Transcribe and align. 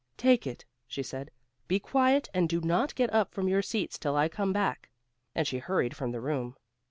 "Take 0.17 0.47
it," 0.47 0.65
she 0.87 1.03
said, 1.03 1.29
"be 1.67 1.79
quiet, 1.79 2.27
and 2.33 2.49
do 2.49 2.59
not 2.59 2.95
get 2.95 3.13
up 3.13 3.31
from 3.35 3.47
your 3.47 3.61
seats 3.61 3.99
till 3.99 4.15
I 4.15 4.29
come 4.29 4.51
back;" 4.51 4.89
and 5.35 5.45
she 5.45 5.59
hurried 5.59 5.95
from 5.95 6.11
the 6.11 6.19
room. 6.21 6.55